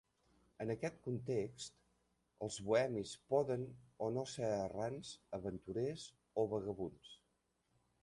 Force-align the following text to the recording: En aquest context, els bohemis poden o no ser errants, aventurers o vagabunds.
En 0.63 0.71
aquest 0.73 0.95
context, 1.07 1.75
els 2.47 2.57
bohemis 2.69 3.13
poden 3.35 3.69
o 4.07 4.11
no 4.19 4.27
ser 4.35 4.53
errants, 4.57 5.15
aventurers 5.43 6.11
o 6.45 6.51
vagabunds. 6.57 7.17